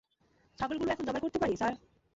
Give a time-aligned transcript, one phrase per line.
[0.57, 1.73] ছাগলগুলো এখন জবাই করতে পারি, স্যার?